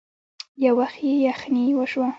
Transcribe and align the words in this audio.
يو 0.63 0.73
وخت 0.81 0.97
يې 1.07 1.13
يخنې 1.27 1.63
وشوه. 1.77 2.09